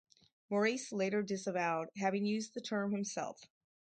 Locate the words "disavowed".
1.21-1.89